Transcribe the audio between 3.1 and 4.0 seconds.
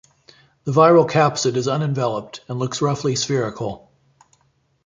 spherical.